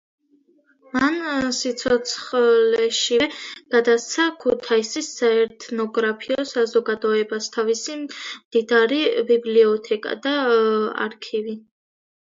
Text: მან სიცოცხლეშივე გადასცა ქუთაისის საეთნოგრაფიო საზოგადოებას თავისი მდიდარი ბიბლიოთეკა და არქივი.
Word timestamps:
მან 0.93 1.17
სიცოცხლეშივე 1.57 3.27
გადასცა 3.75 4.25
ქუთაისის 4.45 5.11
საეთნოგრაფიო 5.19 6.47
საზოგადოებას 6.53 7.51
თავისი 7.59 7.99
მდიდარი 8.01 9.01
ბიბლიოთეკა 9.31 10.19
და 10.27 10.35
არქივი. 11.07 11.57